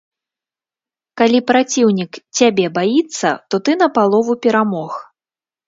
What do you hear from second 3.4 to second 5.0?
то ты напалову перамог.